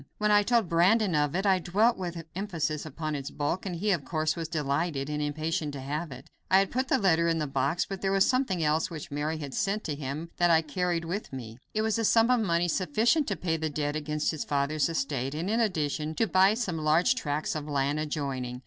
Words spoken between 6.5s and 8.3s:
had put the letter in the box, but there was